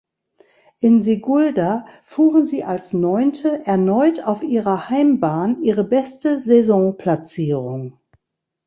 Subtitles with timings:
[0.79, 7.99] In Sigulda fuhren sie als Neunte erneut auf ihrer Heimbahn ihre beste Saisonplatzierung.